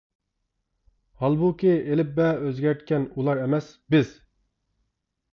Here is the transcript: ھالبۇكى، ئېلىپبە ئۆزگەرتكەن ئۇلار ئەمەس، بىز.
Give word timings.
ھالبۇكى، 1.23 1.73
ئېلىپبە 1.91 2.29
ئۆزگەرتكەن 2.45 3.05
ئۇلار 3.11 3.43
ئەمەس، 3.43 3.69
بىز. 3.97 4.09